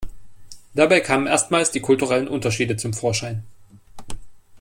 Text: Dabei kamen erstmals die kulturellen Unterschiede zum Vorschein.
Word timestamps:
Dabei 0.73 0.99
kamen 0.99 1.27
erstmals 1.27 1.69
die 1.69 1.79
kulturellen 1.79 2.27
Unterschiede 2.27 2.75
zum 2.75 2.91
Vorschein. 2.91 3.43